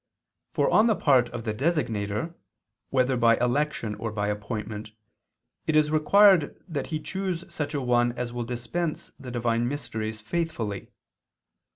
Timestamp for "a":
7.75-7.81